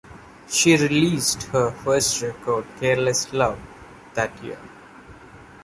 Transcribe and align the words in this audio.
She 0.49 0.75
released 0.77 1.43
her 1.49 1.69
first 1.69 2.23
record 2.23 2.65
"Careless 2.79 3.31
Love" 3.33 3.59
that 4.15 4.35
year. 4.43 4.57